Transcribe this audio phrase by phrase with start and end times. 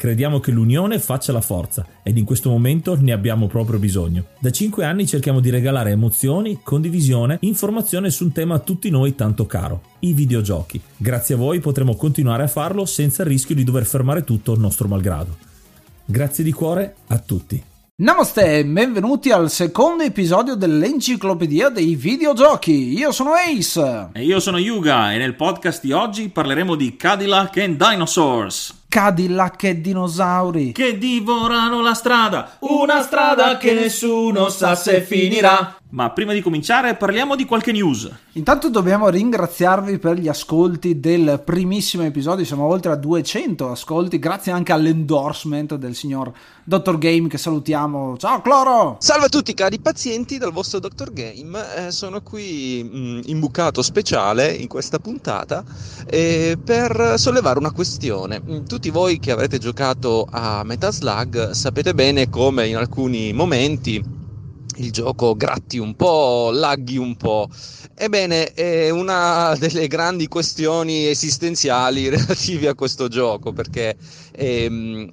[0.00, 4.28] Crediamo che l'unione faccia la forza ed in questo momento ne abbiamo proprio bisogno.
[4.38, 9.14] Da 5 anni cerchiamo di regalare emozioni, condivisione, informazione su un tema a tutti noi
[9.14, 10.80] tanto caro, i videogiochi.
[10.96, 14.60] Grazie a voi potremo continuare a farlo senza il rischio di dover fermare tutto il
[14.60, 15.36] nostro malgrado.
[16.06, 17.62] Grazie di cuore a tutti.
[17.96, 22.94] Namaste e benvenuti al secondo episodio dell'Enciclopedia dei Videogiochi.
[22.94, 24.08] Io sono Ace.
[24.14, 28.78] E io sono Yuga e nel podcast di oggi parleremo di Cadillac and Dinosaurs.
[28.90, 35.76] Cadillac e dinosauri che divorano la strada, una strada che nessuno sa se finirà.
[35.92, 38.08] Ma prima di cominciare parliamo di qualche news.
[38.34, 44.52] Intanto dobbiamo ringraziarvi per gli ascolti del primissimo episodio, siamo oltre a 200 ascolti, grazie
[44.52, 46.30] anche all'endorsement del signor
[46.62, 46.96] Dr.
[46.96, 48.16] Game che salutiamo.
[48.18, 48.98] Ciao Cloro!
[49.00, 51.12] Salve a tutti cari pazienti dal vostro Dr.
[51.12, 55.64] Game, eh, sono qui mh, mm, imbucato speciale in questa puntata
[56.06, 58.40] eh, per sollevare una questione.
[58.40, 64.18] Mm, tutti voi che avrete giocato a Metal Slug sapete bene come in alcuni momenti
[64.80, 67.48] il gioco gratti un po', laghi un po'.
[67.94, 73.96] Ebbene, è una delle grandi questioni esistenziali relative a questo gioco, perché
[74.32, 75.08] ehm,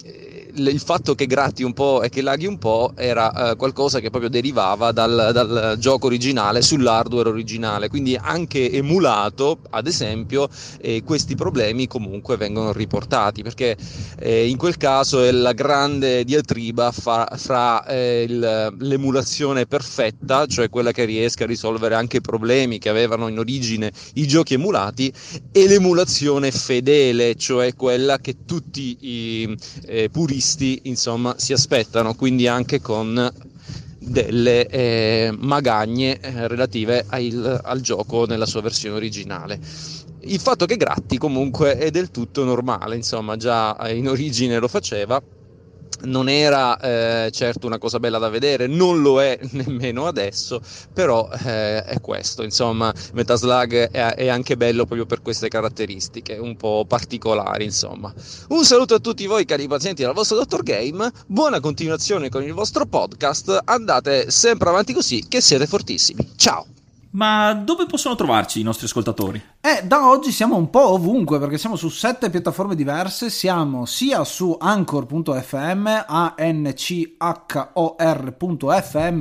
[0.58, 4.10] il fatto che gratti un po' e che laghi un po' era eh, qualcosa che
[4.10, 10.50] proprio derivava dal, dal, gioco originale sull'hardware originale, quindi anche emulato, ad esempio,
[10.82, 13.78] eh, questi problemi comunque vengono riportati, perché
[14.20, 20.70] eh, in quel caso è la grande diatriba fra, fra eh, il, l'emulazione perfetta, cioè
[20.70, 25.14] quella che riesca a risolvere anche i problemi che avevano in origine i giochi emulati,
[25.52, 32.48] e l'emulazione fedele, cioè quella che tutti i eh, puristi acquisti insomma si aspettano quindi
[32.48, 33.30] anche con
[34.00, 39.60] delle eh, magagne eh, relative al, al gioco nella sua versione originale.
[40.22, 45.22] Il fatto che gratti comunque è del tutto normale insomma già in origine lo faceva
[46.04, 50.62] non era eh, certo una cosa bella da vedere, non lo è nemmeno adesso,
[50.94, 56.56] però eh, è questo, insomma, Metaslug è, è, anche bello proprio per queste caratteristiche un
[56.56, 58.14] po' particolari, insomma.
[58.50, 62.54] Un saluto a tutti voi cari pazienti dal vostro Dottor Game, buona continuazione con il
[62.54, 66.34] vostro podcast, andate sempre avanti così che siete fortissimi.
[66.36, 66.87] Ciao!
[67.18, 69.42] Ma dove possono trovarci i nostri ascoltatori?
[69.60, 74.24] Eh, da oggi siamo un po' ovunque perché siamo su sette piattaforme diverse, siamo sia
[74.24, 77.26] su anchor.fm, a-n-c-h-o-r.fm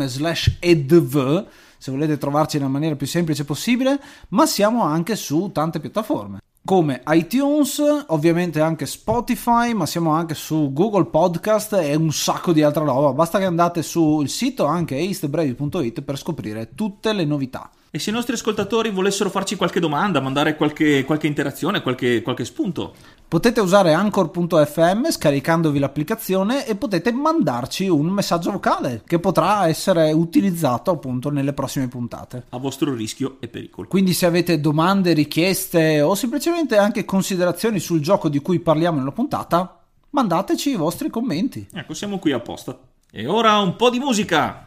[0.05, 1.47] slash edv,
[1.79, 7.03] se volete trovarci nella maniera più semplice possibile, ma siamo anche su tante piattaforme come
[7.07, 12.83] iTunes, ovviamente anche Spotify, ma siamo anche su Google Podcast e un sacco di altra
[12.83, 13.13] roba.
[13.13, 17.71] Basta che andate sul sito anche eastbrevi.it per scoprire tutte le novità.
[17.91, 22.45] E se i nostri ascoltatori volessero farci qualche domanda, mandare qualche, qualche interazione, qualche, qualche
[22.45, 22.95] spunto?
[23.29, 30.91] Potete usare anchor.fm scaricandovi l'applicazione e potete mandarci un messaggio vocale che potrà essere utilizzato
[30.91, 32.47] appunto nelle prossime puntate.
[32.51, 33.89] A vostro rischio e pericolo.
[33.89, 39.13] Quindi se avete domande, richieste o semplicemente anche considerazioni sul gioco di cui parliamo nella
[39.13, 39.81] puntata,
[40.11, 41.67] mandateci i vostri commenti.
[41.73, 42.79] Ecco, siamo qui apposta.
[43.11, 44.67] E ora un po' di musica!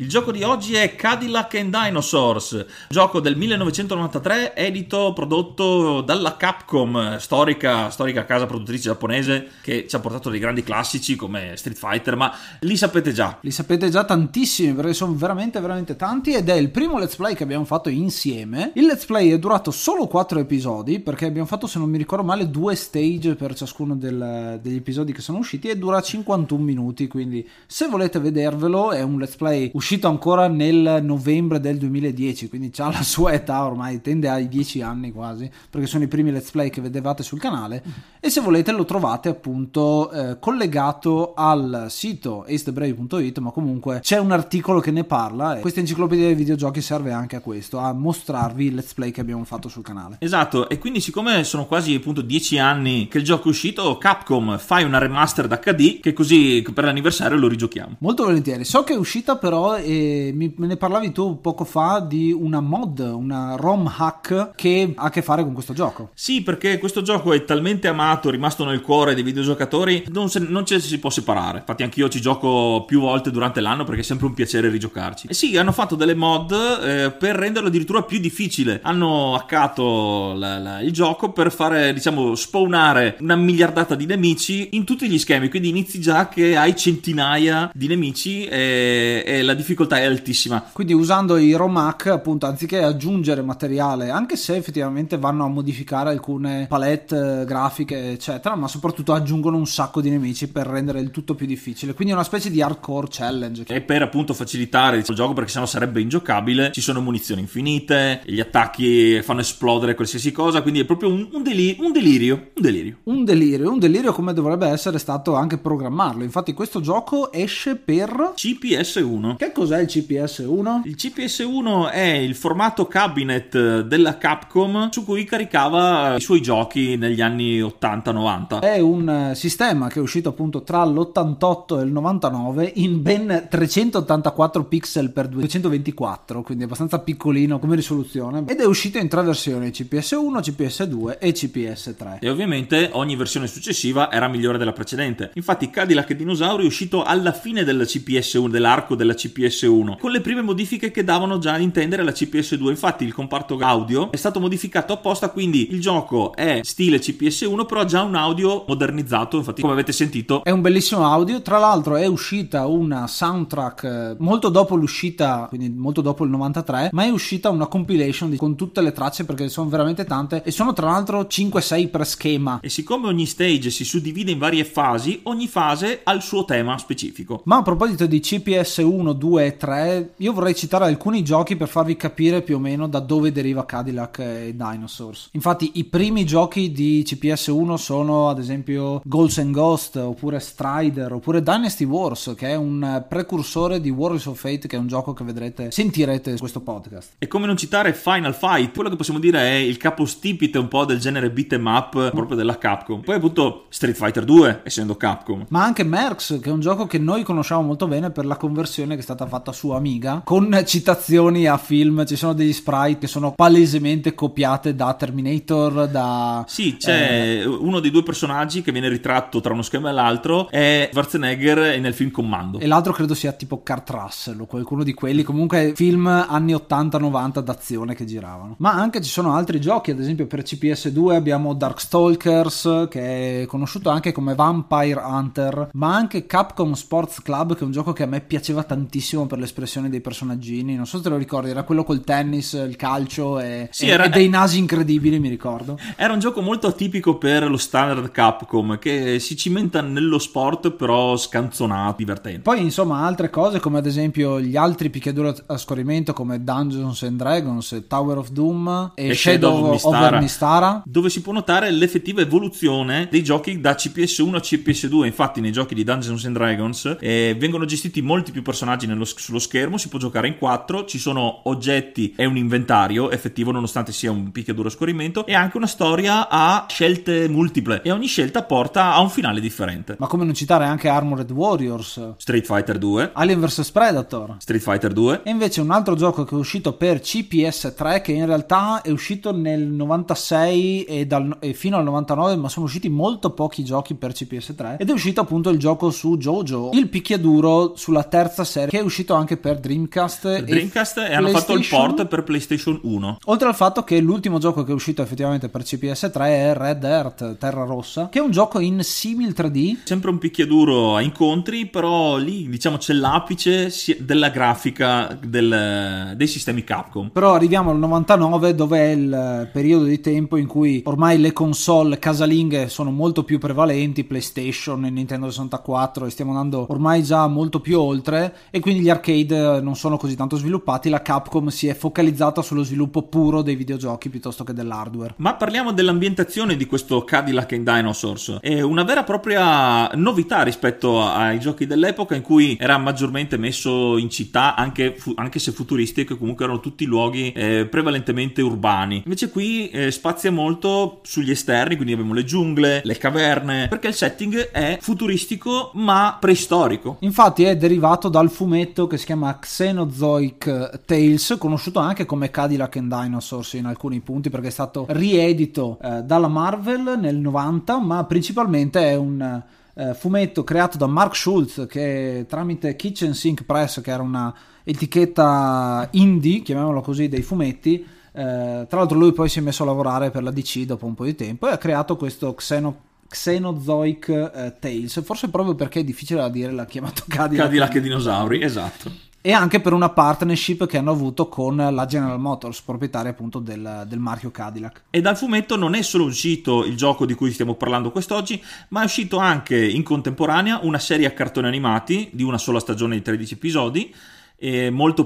[0.00, 7.18] Il gioco di oggi è Cadillac and Dinosaurs, gioco del 1993, edito, prodotto dalla Capcom,
[7.18, 12.16] storica, storica casa produttrice giapponese che ci ha portato dei grandi classici come Street Fighter,
[12.16, 13.36] ma li sapete già.
[13.42, 17.34] Li sapete già tantissimi perché sono veramente veramente tanti ed è il primo let's play
[17.34, 18.72] che abbiamo fatto insieme.
[18.76, 22.24] Il let's play è durato solo 4 episodi perché abbiamo fatto, se non mi ricordo
[22.24, 27.06] male, due stage per ciascuno del, degli episodi che sono usciti e dura 51 minuti,
[27.06, 32.48] quindi se volete vedervelo è un let's play uscito uscito ancora nel novembre del 2010,
[32.48, 36.30] quindi ha la sua età ormai, tende ai 10 anni quasi, perché sono i primi
[36.30, 37.82] let's play che vedevate sul canale.
[38.20, 44.30] E se volete lo trovate appunto eh, collegato al sito acethebrave.it, ma comunque c'è un
[44.30, 45.56] articolo che ne parla.
[45.56, 49.20] E questa enciclopedia dei videogiochi serve anche a questo, a mostrarvi il let's play che
[49.20, 50.18] abbiamo fatto sul canale.
[50.20, 54.56] Esatto, e quindi siccome sono quasi appunto 10 anni che il gioco è uscito, Capcom
[54.56, 57.96] fai una remastered HD che così per l'anniversario lo rigiochiamo.
[57.98, 58.64] Molto volentieri.
[58.64, 62.60] So che è uscita però e mi, me ne parlavi tu poco fa di una
[62.60, 66.10] mod, una ROM hack che ha a che fare con questo gioco.
[66.14, 70.64] Sì, perché questo gioco è talmente amato, rimasto nel cuore dei videogiocatori, non, se, non
[70.64, 71.58] ci si può separare.
[71.58, 75.26] Infatti anch'io ci gioco più volte durante l'anno perché è sempre un piacere rigiocarci.
[75.26, 78.80] E sì, hanno fatto delle mod eh, per renderlo addirittura più difficile.
[78.82, 84.84] Hanno hackato la, la, il gioco per fare, diciamo, spawnare una miliardata di nemici in
[84.84, 85.48] tutti gli schemi.
[85.48, 90.64] Quindi inizi già che hai centinaia di nemici e, e la difficoltà è altissima.
[90.72, 96.66] Quindi usando i ROMAC, appunto, anziché aggiungere materiale, anche se effettivamente vanno a modificare alcune
[96.68, 101.34] palette eh, grafiche, eccetera, ma soprattutto aggiungono un sacco di nemici per rendere il tutto
[101.34, 101.94] più difficile.
[101.94, 103.64] Quindi è una specie di hardcore challenge.
[103.66, 108.40] E per appunto facilitare il gioco, perché sennò sarebbe ingiocabile, ci sono munizioni infinite, gli
[108.40, 112.50] attacchi fanno esplodere qualsiasi cosa, quindi è proprio un, un, deli- un delirio.
[112.54, 112.96] Un delirio.
[113.04, 116.22] Un delirio, un delirio come dovrebbe essere stato anche programmarlo.
[116.22, 119.36] Infatti questo gioco esce per CPS1.
[119.36, 120.82] Che cos'è il CPS1?
[120.84, 127.20] Il CPS1 è il formato cabinet della Capcom su cui caricava i suoi giochi negli
[127.20, 128.60] anni 80-90.
[128.60, 133.46] È un eh, sistema che è uscito appunto tra l'88 e il 99 in ben
[133.48, 139.68] 384 pixel per 224, quindi abbastanza piccolino come risoluzione ed è uscito in tre versioni,
[139.68, 142.18] CPS1, CPS2 e CPS3.
[142.20, 145.30] E ovviamente ogni versione successiva era migliore della precedente.
[145.34, 150.20] Infatti Cadillac Dinosauri è uscito alla fine del CPS1, dell'arco della CPS CPS1 con le
[150.20, 154.40] prime modifiche che davano già a intendere la CPS2 infatti il comparto audio è stato
[154.40, 159.36] modificato apposta quindi il gioco è stile CPS1 però ha già un audio modernizzato.
[159.38, 161.42] Infatti come avete sentito è un bellissimo audio.
[161.42, 166.90] Tra l'altro è uscita una soundtrack eh, molto dopo l'uscita quindi molto dopo il 93
[166.92, 170.72] ma è uscita una compilation con tutte le tracce perché sono veramente tante e sono
[170.72, 172.60] tra l'altro 5-6 per schema.
[172.60, 176.76] E siccome ogni stage si suddivide in varie fasi ogni fase ha il suo tema
[176.78, 177.42] specifico.
[177.44, 181.68] Ma a proposito di CPS1 2 2 e 3, io vorrei citare alcuni giochi per
[181.68, 185.28] farvi capire più o meno da dove deriva Cadillac e Dinosaurs.
[185.32, 191.44] Infatti i primi giochi di CPS1 sono ad esempio Ghosts and Ghost, oppure Strider, oppure
[191.44, 195.22] Dynasty Wars, che è un precursore di Warriors of Fate, che è un gioco che
[195.22, 197.12] vedrete, sentirete in questo podcast.
[197.18, 200.84] E come non citare Final Fight, quello che possiamo dire è il capostipite un po'
[200.84, 203.02] del genere beat em up proprio della Capcom.
[203.02, 205.46] Poi appunto Street Fighter 2, essendo Capcom.
[205.50, 208.94] Ma anche Merx, che è un gioco che noi conosciamo molto bene per la conversione
[208.94, 212.06] che è stata stata fatta su Amiga con citazioni a film.
[212.06, 217.46] Ci sono degli sprite che sono palesemente copiate da Terminator da sì c'è eh...
[217.46, 221.92] uno dei due personaggi che viene ritratto tra uno schermo e l'altro è Schwarzenegger nel
[221.92, 222.58] film Commando.
[222.58, 225.22] E l'altro credo sia tipo Kurt Russell o qualcuno di quelli.
[225.22, 228.54] Comunque film anni 80-90 d'azione che giravano.
[228.58, 233.90] Ma anche ci sono altri giochi ad esempio per CPS2 abbiamo Darkstalkers che è conosciuto
[233.90, 238.06] anche come Vampire Hunter ma anche Capcom Sports Club che è un gioco che a
[238.06, 240.76] me piaceva tantissimo bellissimo per l'espressione dei personaggini.
[240.76, 243.90] Non so se te lo ricordi, era quello col tennis, il calcio e, Sì, e-
[243.90, 245.78] era- e dei nasi incredibili, mi ricordo.
[245.96, 251.16] Era un gioco molto atipico per lo standard Capcom, che si cimenta nello sport, però
[251.16, 252.40] scanzonato, divertente.
[252.40, 257.16] Poi, insomma, altre cose come ad esempio gli altri picchiaduro a scorrimento come Dungeons and
[257.16, 260.20] Dragons, Tower of Doom e, E Shadow, Shadow of of Mistara.
[260.20, 260.82] Mistara.
[260.86, 265.04] dove si può notare l'effettiva evoluzione dei giochi da CPS1 a CPS2.
[265.06, 269.38] Infatti, nei giochi di Dungeons and Dragons eh, vengono gestiti molti più personaggi nello- sullo
[269.38, 269.78] schermo.
[269.78, 270.84] Si può giocare in quattro.
[270.84, 275.26] Ci sono oggetti e un inventario effettivo, nonostante sia un picchiaduro a scorrimento.
[275.26, 277.82] E anche una storia a scelte multiple.
[277.82, 279.96] E ogni scelta porta a un finale differente.
[279.98, 284.36] Ma come non citare anche Armored Warriors, Street Fighter 2, Alien vs Predator.
[284.38, 285.22] Street Fighter 2.
[285.24, 289.32] E invece un altro gioco che è uscito per CPS3 che in realtà è uscito
[289.32, 294.12] nel 96 e, dal- e fino al 99 ma sono usciti molto pochi giochi per
[294.12, 298.78] CPS3 ed è uscito appunto il gioco su JoJo, il picchiaduro sulla terza serie che
[298.78, 303.18] è uscito anche per Dreamcast e Dreamcast e hanno fatto il port per PlayStation 1.
[303.26, 307.36] Oltre al fatto che l'ultimo gioco che è uscito effettivamente per CPS3 è Red Earth,
[307.38, 312.16] Terra Rossa, che è un gioco in simil 3D Sempre un picchiaduro a incontri, però
[312.16, 317.08] lì diciamo c'è l'apice della grafica del- dei sistemi Capcom.
[317.10, 321.98] Però arriviamo al 99 dove è il periodo di tempo in cui ormai le console
[321.98, 327.60] casalinghe sono molto più prevalenti, PlayStation e Nintendo 64 e stiamo andando ormai già molto
[327.60, 331.74] più oltre e quindi gli arcade non sono così tanto sviluppati, la Capcom si è
[331.74, 335.14] focalizzata sullo sviluppo puro dei videogiochi piuttosto che dell'hardware.
[335.16, 338.38] Ma parliamo dell'ambientazione di questo Cadillac and Dinosaurs.
[338.40, 343.96] È una vera e propria novità rispetto ai giochi dell'epoca in cui era maggiormente messo
[343.96, 349.02] in città, anche, anche se futuristiche, comunque erano tutti luoghi eh, prevalentemente urbani.
[349.04, 353.94] Invece qui eh, spazia molto sugli esterni, quindi abbiamo le giungle, le caverne, perché il
[353.94, 356.96] setting è futuristico ma preistorico.
[357.00, 362.92] Infatti è derivato dal fumetto che si chiama Xenozoic Tales, conosciuto anche come Cadillac and
[362.92, 368.80] Dinosaurs in alcuni punti perché è stato riedito eh, dalla Marvel nel 90, ma principalmente
[368.80, 369.42] è un
[369.74, 375.88] eh, fumetto creato da Mark Schultz che tramite Kitchen Sink Press, che era una etichetta
[375.92, 380.10] indie, chiamiamola così, dei fumetti, eh, tra l'altro lui poi si è messo a lavorare
[380.10, 384.54] per la DC dopo un po' di tempo e ha creato questo Xeno Xenozoic eh,
[384.60, 387.46] Tales, forse proprio perché è difficile da dire, l'ha chiamato Cadillac.
[387.46, 389.08] Cadillac e dinosauri, esatto.
[389.20, 393.84] E anche per una partnership che hanno avuto con la General Motors, proprietaria appunto del,
[393.86, 394.84] del marchio Cadillac.
[394.90, 398.80] E dal fumetto non è solo uscito il gioco di cui stiamo parlando quest'oggi, ma
[398.80, 403.02] è uscito anche in contemporanea una serie a cartoni animati di una sola stagione di
[403.02, 403.94] 13 episodi.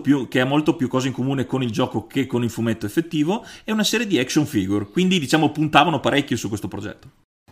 [0.00, 2.87] più, che ha molto più cose in comune con il gioco che con il fumetto
[2.87, 7.23] effettivo e una serie di action figure quindi diciamo puntavano parecchio su questo progetto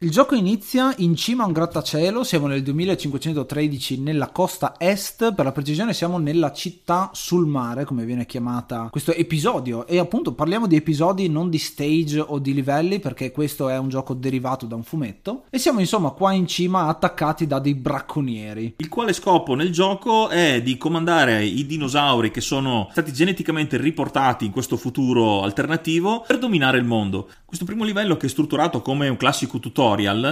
[0.00, 5.46] Il gioco inizia in cima a un grattacielo, siamo nel 2513 nella costa est, per
[5.46, 10.66] la precisione siamo nella città sul mare, come viene chiamata questo episodio, e appunto parliamo
[10.66, 14.74] di episodi non di stage o di livelli, perché questo è un gioco derivato da
[14.74, 18.74] un fumetto, e siamo insomma qua in cima attaccati da dei bracconieri.
[18.76, 24.44] il quale scopo nel gioco è di comandare i dinosauri che sono stati geneticamente riportati
[24.44, 27.30] in questo futuro alternativo per dominare il mondo.
[27.46, 29.84] Questo primo livello che è strutturato come un classico tutorial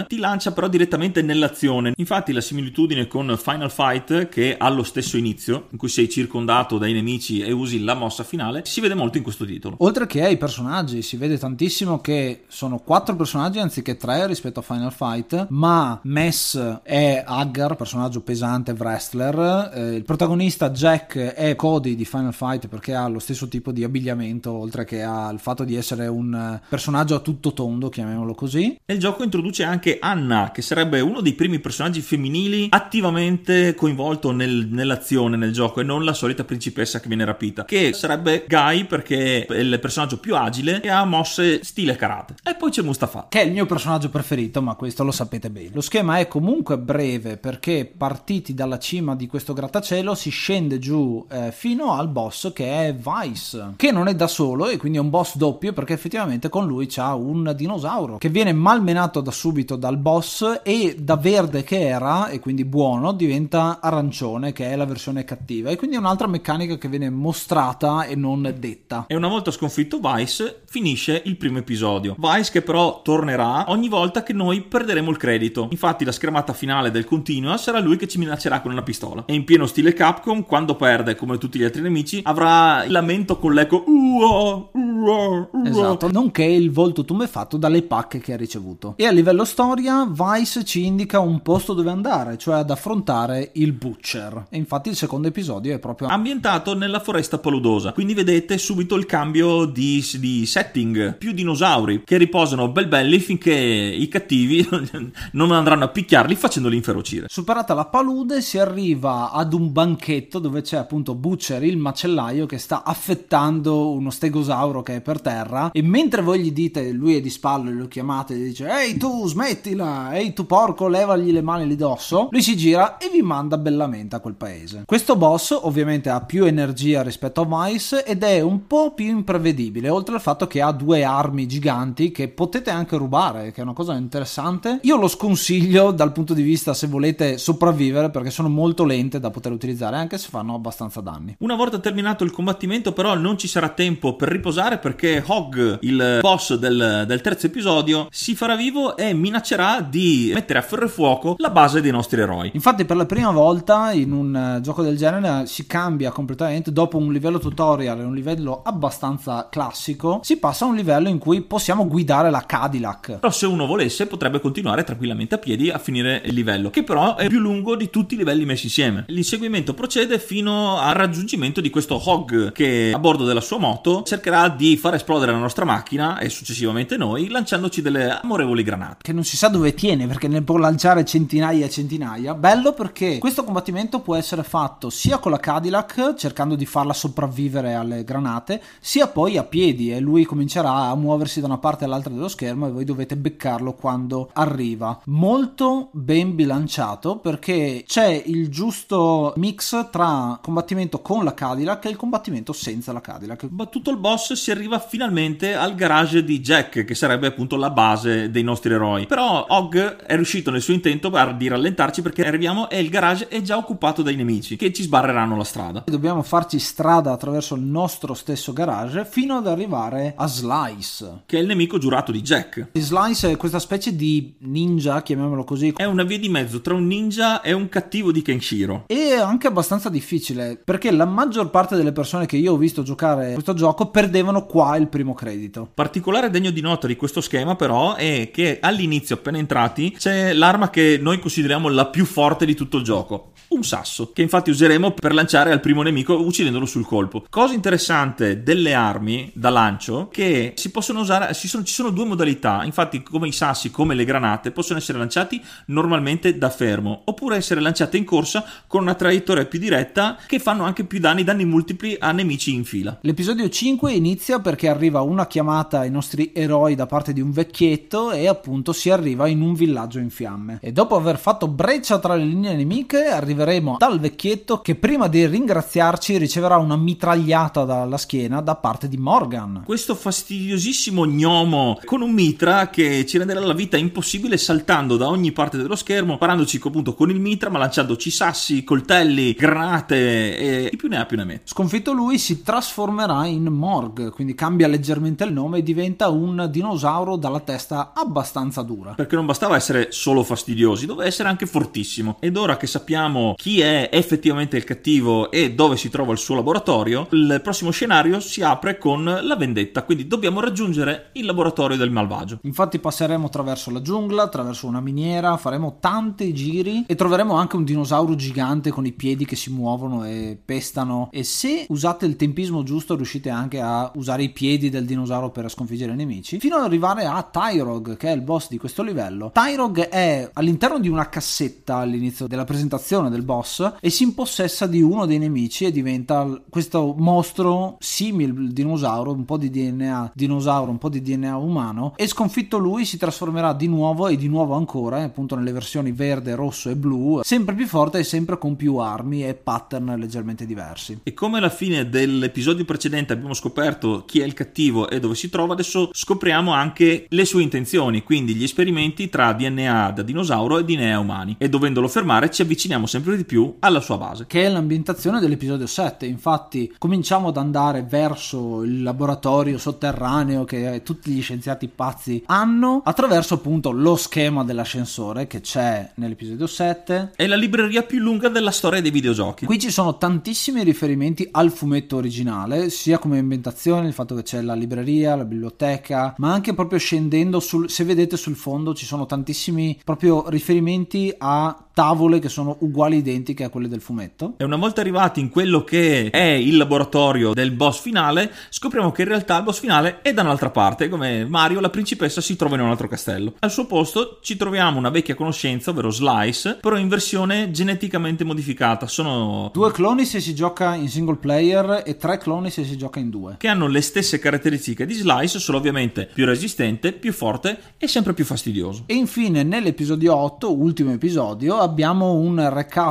[0.07, 1.92] ti lancia però direttamente nell'azione.
[1.96, 6.79] Infatti la similitudine con Final Fight che ha lo stesso inizio, in cui sei circondato
[6.79, 9.77] dai nemici e usi la mossa finale, si vede molto in questo titolo.
[9.79, 14.62] Oltre che ai personaggi, si vede tantissimo che sono quattro personaggi anziché tre rispetto a
[14.62, 21.94] Final Fight, ma Mess è Aggar, personaggio pesante, wrestler, eh, il protagonista Jack è Cody
[21.94, 25.64] di Final Fight perché ha lo stesso tipo di abbigliamento, oltre che ha il fatto
[25.64, 28.79] di essere un personaggio a tutto tondo, chiamiamolo così.
[28.85, 34.30] E il gioco introduce anche Anna, che sarebbe uno dei primi personaggi femminili attivamente coinvolto
[34.30, 38.87] nel- nell'azione nel gioco e non la solita principessa che viene rapita, che sarebbe Guy
[38.87, 42.37] perché è il personaggio più agile e ha mosse stile karate.
[42.42, 43.26] E poi c'è Mustafa.
[43.28, 45.70] che è il mio personaggio preferito, ma questo lo sapete bene.
[45.72, 51.24] Lo schema è comunque breve perché partiti dalla cima di questo grattacielo si scende giù
[51.30, 55.00] eh, fino al boss che è Vice, che non è da solo e quindi è
[55.00, 59.77] un boss doppio perché effettivamente con lui c'ha un dinosauro che viene malmenato da subito
[59.77, 64.87] dal boss e da verde che era, e quindi buono, diventa arancione, che è la
[64.87, 65.70] versione cattiva.
[65.70, 69.05] E quindi è un'altra meccanica che viene mostrata e non detta.
[69.09, 72.16] E una volta sconfitto Vice, finisce il primo episodio.
[72.18, 75.68] Vice che però tornerà ogni volta che noi perderemo il credito.
[75.70, 79.25] Infatti la schermata finale del Continua sarà lui che ci minaccerà con una pistola.
[79.27, 83.38] E in pieno stile Capcom, quando perde, come tutti gli altri nemici, avrà il lamento
[83.38, 85.64] con l'eco Uo, uo, uo.
[85.64, 88.94] Esatto, nonché il volto tumefatto dalle pacche che ha ricevuto.
[88.97, 93.72] E a livello storia, Vice ci indica un posto dove andare, cioè ad affrontare il
[93.72, 94.46] Butcher.
[94.50, 97.92] E infatti il secondo episodio è proprio ambientato nella foresta paludosa.
[97.92, 101.16] Quindi vedete subito il cambio di, di setting.
[101.16, 104.66] Più dinosauri che riposano bel belli finché i cattivi
[105.32, 107.26] non andranno a picchiarli facendoli inferocire.
[107.28, 112.58] Superata la palude si arriva ad un banchetto dove c'è appunto Butcher, il macellaio, che
[112.58, 117.20] sta affettando uno stegosauro che è per terra e mentre voi gli dite, lui è
[117.20, 121.42] di spalle, lo chiamate e gli dice ehi tu smettila, ehi tu porco levagli le
[121.42, 124.83] mani lì dosso, lui si gira e vi manda bellamente a quel paese.
[124.87, 129.88] Questo boss ovviamente ha più energia rispetto a Vice ed è un po' più imprevedibile,
[129.88, 133.72] oltre al fatto che ha due armi giganti che potete anche rubare, che è una
[133.72, 134.81] cosa interessante.
[134.83, 139.31] Io lo sconsiglio dal punto di vista se volete sopravvivere perché sono molto lente da
[139.31, 141.37] poter utilizzare anche se fanno abbastanza danni.
[141.38, 146.18] Una volta terminato il combattimento, però, non ci sarà tempo per riposare perché Hog, il
[146.20, 150.88] boss del, del terzo episodio, si farà vivo e minaccerà di mettere a ferro e
[150.88, 152.51] fuoco la base dei nostri eroi.
[152.55, 156.97] Infatti, per la prima volta in un eh, gioco del genere si cambia completamente dopo
[156.97, 160.21] un livello tutorial e un livello abbastanza classico.
[160.23, 163.19] Si passa a un livello in cui possiamo guidare la Cadillac.
[163.19, 167.17] Però, se uno volesse, potrebbe continuare tranquillamente a piedi a finire il livello, che però
[167.17, 169.05] è più lungo di tutti i livelli messi insieme.
[169.09, 174.49] L'inseguimento procede fino al raggiungimento di questo Hog che a bordo della sua moto cercherà
[174.49, 178.93] di far esplodere la nostra macchina e successivamente noi lanciandoci delle amorevoli granate.
[179.00, 182.35] Che non si sa dove tiene perché ne può lanciare centinaia e centinaia.
[182.35, 187.74] Bello perché questo combattimento può essere fatto sia con la Cadillac cercando di farla sopravvivere
[187.74, 192.12] alle granate, sia poi a piedi e lui comincerà a muoversi da una parte all'altra
[192.12, 195.00] dello schermo e voi dovete beccarlo quando arriva.
[195.07, 201.96] Molto ben bilanciato perché c'è il giusto mix tra combattimento con la Cadillac e il
[201.96, 203.46] combattimento senza la Cadillac.
[203.46, 208.30] Battuto il boss si arriva finalmente al garage di Jack che sarebbe appunto la base
[208.30, 208.84] dei nostri eroi.
[209.07, 213.40] Però Hog è riuscito nel suo intento di rallentarci perché arriviamo e il garage è
[213.40, 215.85] già occupato dai nemici che ci sbarreranno la strada.
[215.87, 221.23] Dobbiamo farci strada attraverso il nostro stesso garage fino ad arrivare a Slice.
[221.27, 222.70] Che è il nemico giurato di Jack.
[222.73, 225.73] Slice è questa specie di ninja, chiamiamolo così.
[225.77, 228.85] È una via di mezzo tra un ninja e un cattivo di Kenshiro.
[228.87, 233.33] E anche abbastanza difficile perché la maggior parte delle persone che io ho visto giocare
[233.33, 235.70] questo gioco perdevano qua il primo credito.
[235.73, 240.70] Particolare degno di nota di questo schema però è che all'inizio appena entrati c'è l'arma
[240.70, 244.93] che noi consideriamo la più forte di tutto il gioco un sasso, che infatti useremo
[244.93, 247.25] per lanciare al primo nemico uccidendolo sul colpo.
[247.31, 252.05] Cosa interessante delle armi da lancio che si possono usare, ci sono, ci sono due
[252.05, 257.37] modalità, infatti come i sassi, come le granate, possono essere lanciati normalmente da fermo, oppure
[257.37, 261.45] essere lanciate in corsa con una traiettoria più diretta che fanno anche più danni, danni
[261.45, 262.99] multipli a nemici in fila.
[263.03, 268.11] L'episodio 5 inizia perché arriva una chiamata ai nostri eroi da parte di un vecchietto
[268.11, 270.59] e appunto si arriva in un villaggio in fiamme.
[270.61, 273.07] E dopo aver fatto breccia tra le linee nemiche
[273.44, 278.96] arriveremo dal vecchietto che prima di ringraziarci riceverà una mitragliata dalla schiena da parte di
[278.96, 279.62] Morgan.
[279.64, 285.33] Questo fastidiosissimo gnomo con un mitra che ci renderà la vita impossibile saltando da ogni
[285.33, 290.76] parte dello schermo, parandoci appunto con il mitra ma lanciandoci sassi, coltelli, granate e chi
[290.76, 291.42] più ne ha più ne mette.
[291.44, 297.16] Sconfitto lui si trasformerà in Morg, quindi cambia leggermente il nome e diventa un dinosauro
[297.16, 298.94] dalla testa abbastanza dura.
[298.94, 302.16] Perché non bastava essere solo fastidiosi, doveva essere anche fortissimo.
[302.20, 306.35] Ed ora che sappiamo chi è effettivamente il cattivo e dove si trova il suo
[306.35, 311.90] laboratorio, il prossimo scenario si apre con la vendetta, quindi dobbiamo raggiungere il laboratorio del
[311.90, 312.38] malvagio.
[312.42, 317.64] Infatti passeremo attraverso la giungla, attraverso una miniera, faremo tanti giri e troveremo anche un
[317.64, 322.62] dinosauro gigante con i piedi che si muovono e pestano e se usate il tempismo
[322.62, 326.64] giusto riuscite anche a usare i piedi del dinosauro per sconfiggere i nemici, fino ad
[326.64, 329.31] arrivare a Tyrog che è il boss di questo livello.
[329.33, 334.82] Tyrog è all'interno di una cassetta all'inizio della presentazione del boss e si impossessa di
[334.82, 340.78] uno dei nemici e diventa questo mostro simile dinosauro, un po' di DNA dinosauro, un
[340.78, 345.02] po' di DNA umano e sconfitto lui si trasformerà di nuovo e di nuovo ancora,
[345.02, 349.26] appunto nelle versioni verde, rosso e blu, sempre più forte e sempre con più armi
[349.26, 351.00] e pattern leggermente diversi.
[351.02, 355.30] E come alla fine dell'episodio precedente abbiamo scoperto chi è il cattivo e dove si
[355.30, 360.64] trova, adesso scopriamo anche le sue intenzioni, quindi gli esperimenti tra DNA da dinosauro e
[360.64, 361.37] DNA umani.
[361.38, 364.27] E dovendolo fermare ci avviciniamo sempre di più alla sua base.
[364.27, 366.07] Che è l'ambientazione dell'episodio 7.
[366.07, 373.35] Infatti cominciamo ad andare verso il laboratorio sotterraneo che tutti gli scienziati pazzi hanno attraverso
[373.35, 377.12] appunto lo schema dell'ascensore che c'è nell'episodio 7.
[377.17, 379.47] È la libreria più lunga della storia dei videogiochi.
[379.47, 384.40] Qui ci sono tantissimi riferimenti al fumetto originale, sia come ambientazione, il fatto che c'è
[384.40, 389.07] la libreria, la biblioteca, ma anche proprio scendendo sul se vedete sul fondo ci sono
[389.07, 394.35] tantissimi proprio riferimenti a tavole che sono uguali identiche a quelle del fumetto.
[394.37, 399.02] E una volta arrivati in quello che è il laboratorio del boss finale, scopriamo che
[399.02, 402.54] in realtà il boss finale è da un'altra parte, come Mario, la principessa si trova
[402.57, 403.35] in un altro castello.
[403.40, 408.87] Al suo posto ci troviamo una vecchia conoscenza, ovvero Slice, però in versione geneticamente modificata.
[408.87, 412.98] Sono due cloni se si gioca in single player e tre cloni se si gioca
[413.00, 413.37] in due.
[413.38, 418.14] Che hanno le stesse caratteristiche di Slice, solo ovviamente più resistente, più forte e sempre
[418.14, 418.85] più fastidioso.
[418.87, 422.84] E infine nell'episodio 8, ultimo episodio, abbiamo un recap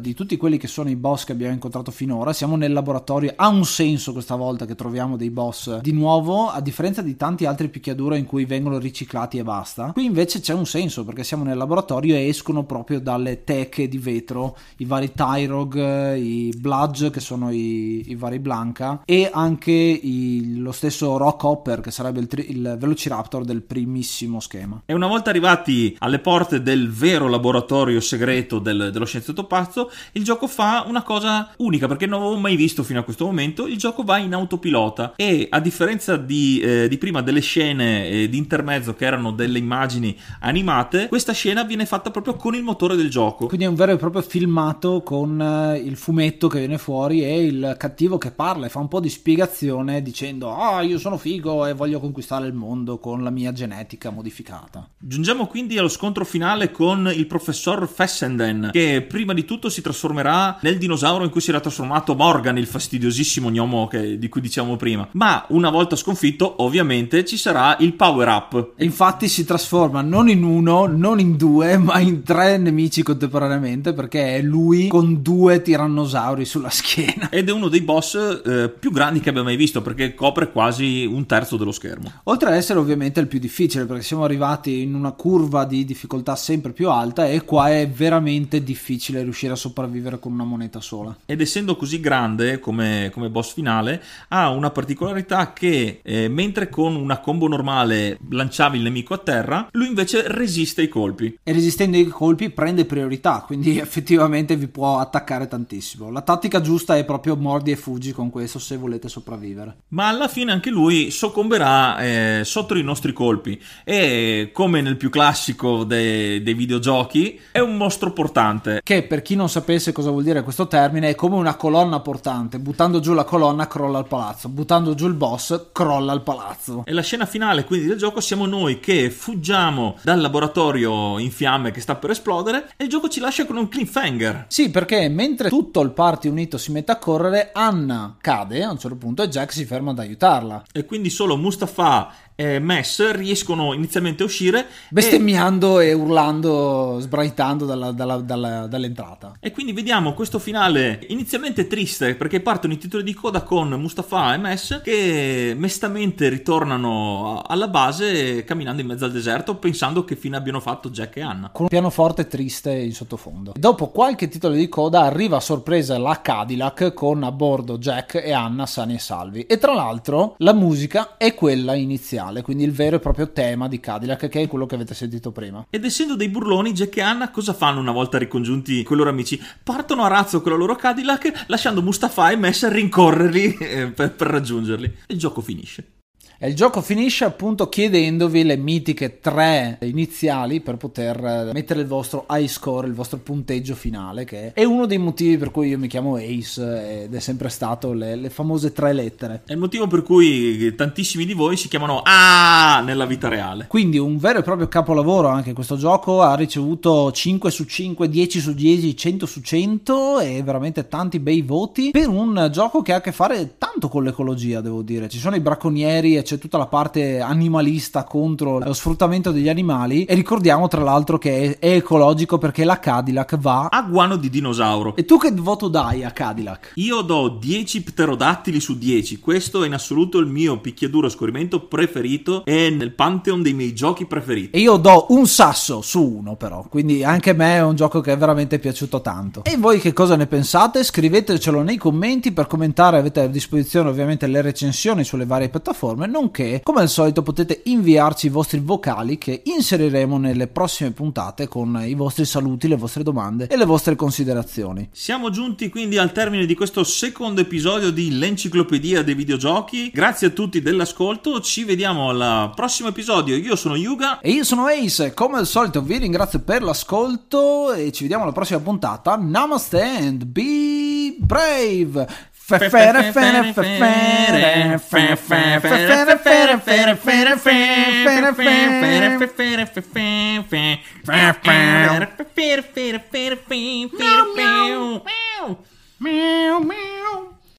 [0.00, 2.32] di tutti quelli che sono i boss che abbiamo incontrato finora.
[2.32, 6.60] Siamo nel laboratorio, ha un senso questa volta che troviamo dei boss di nuovo, a
[6.60, 9.92] differenza di tanti altri picchiaduro in cui vengono riciclati e basta.
[9.92, 13.98] Qui invece c'è un senso perché siamo nel laboratorio e escono proprio dalle teche di
[13.98, 20.58] vetro i vari Tyrog, i Bludge che sono i, i vari Blanca e anche i,
[20.58, 24.82] lo stesso Rock Hopper che sarebbe il, tri, il Velociraptor del primissimo schema.
[24.86, 30.24] E una volta arrivati alle porte del vero laboratorio segreto del, dello scienziato pazzo, il
[30.24, 33.66] gioco fa una cosa unica perché non avevo mai visto fino a questo momento.
[33.66, 38.28] Il gioco va in autopilota e a differenza di, eh, di prima delle scene eh,
[38.28, 42.96] di intermezzo che erano delle immagini animate, questa scena viene fatta proprio con il motore
[42.96, 43.46] del gioco.
[43.46, 47.44] Quindi è un vero e proprio filmato con eh, il fumetto che viene fuori e
[47.44, 51.16] il cattivo che parla e fa un po' di spiegazione dicendo ah oh, io sono
[51.16, 54.88] figo e voglio conquistare il mondo con la mia genetica modificata.
[54.98, 60.58] Giungiamo quindi allo scontro finale con il professor Fessenden che prima di tutto si trasformerà
[60.62, 64.76] nel dinosauro in cui si era trasformato Morgan, il fastidiosissimo gnomo che, di cui dicevamo
[64.76, 65.08] prima.
[65.12, 68.72] Ma una volta sconfitto ovviamente ci sarà il power up.
[68.76, 73.92] E infatti si trasforma non in uno, non in due, ma in tre nemici contemporaneamente
[73.92, 77.28] perché è lui con due tirannosauri sulla schiena.
[77.30, 81.04] Ed è uno dei boss eh, più grandi che abbia mai visto perché copre quasi
[81.04, 82.12] un terzo dello schermo.
[82.24, 86.36] Oltre ad essere ovviamente il più difficile perché siamo arrivati in una curva di difficoltà
[86.36, 91.16] sempre più alta e qua è veramente difficile riuscire a sopravvivere con una moneta sola.
[91.26, 96.94] Ed essendo così grande come, come boss finale ha una particolarità che eh, mentre con
[96.96, 101.38] una combo normale lanciavi il nemico a terra, lui invece resiste ai colpi.
[101.42, 106.10] E resistendo ai colpi prende priorità, quindi effettivamente vi può attaccare tantissimo.
[106.10, 109.76] La tattica giusta è proprio mordi e fuggi con questo se volete sopravvivere.
[109.88, 115.10] Ma alla fine anche lui soccomberà eh, sotto i nostri colpi e come nel più
[115.10, 118.80] classico dei, dei videogiochi è un mostro portante.
[118.82, 122.60] Che per chi non sapesse cosa vuol dire questo termine è come una colonna portante.
[122.60, 126.84] Buttando giù la colonna crolla il palazzo, buttando giù il boss crolla il palazzo.
[126.86, 131.72] E la scena finale quindi del gioco siamo noi che fuggiamo dal laboratorio in fiamme
[131.72, 134.44] che sta per esplodere e il gioco ci lascia con un cliffhanger.
[134.46, 138.78] Sì, perché mentre tutto il party unito si mette a correre, Anna cade a un
[138.78, 140.66] certo punto e Jack si ferma ad aiutarla.
[140.72, 147.66] E quindi solo Mustafa e Mess riescono inizialmente a uscire bestemmiando e, e urlando, sbraitando
[147.66, 149.34] dalla, dalla, dalla, dall'entrata.
[149.38, 154.32] E quindi vediamo questo finale inizialmente triste perché partono i titoli di coda con Mustafa
[154.32, 160.38] e Mess che mestamente ritornano alla base camminando in mezzo al deserto pensando che fine
[160.38, 161.50] abbiano fatto Jack e Anna.
[161.50, 163.52] Con un pianoforte triste in sottofondo.
[163.54, 168.32] Dopo qualche titolo di coda arriva a sorpresa la Cadillac con a bordo Jack e
[168.32, 169.42] Anna sani e salvi.
[169.42, 173.68] E tra l'altro la musica è quella iniziale finale, quindi il vero e proprio tema
[173.68, 175.66] di Cadillac, che è quello che avete sentito prima.
[175.68, 179.10] Ed essendo dei burloni, Jack e Anna cosa fanno una volta ricongiunti con i loro
[179.10, 179.40] amici?
[179.62, 184.28] Partono a razzo con la loro Cadillac, lasciando Mustafa e Mess rincorrerli eh, per, per
[184.28, 184.96] raggiungerli.
[185.08, 185.99] Il gioco finisce.
[186.42, 191.86] E il gioco finisce appunto chiedendovi le mitiche tre iniziali per poter eh, mettere il
[191.86, 195.76] vostro high score, il vostro punteggio finale, che è uno dei motivi per cui io
[195.76, 199.42] mi chiamo Ace ed è sempre stato le, le famose tre lettere.
[199.44, 203.66] È il motivo per cui tantissimi di voi si chiamano A nella vita reale.
[203.68, 208.40] Quindi un vero e proprio capolavoro anche questo gioco, ha ricevuto 5 su 5, 10
[208.40, 212.96] su 10, 100 su 100 e veramente tanti bei voti per un gioco che ha
[212.96, 215.10] a che fare tanto con l'ecologia, devo dire.
[215.10, 220.04] Ci sono i bracconieri e c'è tutta la parte animalista contro lo sfruttamento degli animali
[220.04, 224.94] e ricordiamo tra l'altro che è, ecologico perché la Cadillac va a guano di dinosauro.
[224.94, 226.74] E tu che voto dai a Cadillac?
[226.76, 229.18] Io do 10 pterodattili su 10.
[229.18, 233.74] Questo è in assoluto il mio picchiaduro a scorrimento preferito e nel pantheon dei miei
[233.74, 234.56] giochi preferiti.
[234.56, 238.00] E io do un sasso su uno però, quindi anche a me è un gioco
[238.00, 239.42] che è veramente piaciuto tanto.
[239.42, 240.84] E voi che cosa ne pensate?
[240.84, 246.60] Scrivetecelo nei commenti per commentare, avete a disposizione ovviamente le recensioni sulle varie piattaforme, nonché
[246.62, 251.94] come al solito potete inviarci i vostri vocali che inseriremo nelle prossime puntate con i
[251.94, 254.90] vostri saluti, le vostre domande e le vostre considerazioni.
[254.92, 259.90] Siamo giunti quindi al termine di questo secondo episodio di L'Enciclopedia dei Videogiochi.
[259.90, 263.36] Grazie a tutti dell'ascolto, ci vediamo al prossimo episodio.
[263.36, 265.14] Io sono Yuga e io sono Ace.
[265.14, 269.16] Come al solito vi ringrazio per l'ascolto e ci vediamo alla prossima puntata.
[269.16, 272.28] Namaste and be brave.
[272.58, 274.40] Fera, fera, fera, fera,